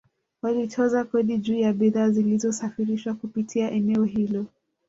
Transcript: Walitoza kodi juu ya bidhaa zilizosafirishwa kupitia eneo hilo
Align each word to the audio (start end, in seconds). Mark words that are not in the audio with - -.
Walitoza 0.41 1.03
kodi 1.03 1.37
juu 1.37 1.59
ya 1.59 1.73
bidhaa 1.73 2.09
zilizosafirishwa 2.09 3.13
kupitia 3.13 3.71
eneo 3.71 4.03
hilo 4.03 4.45